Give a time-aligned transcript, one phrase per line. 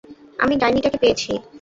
[0.39, 1.31] আমি ডাইনি টাকে পেয়েছি!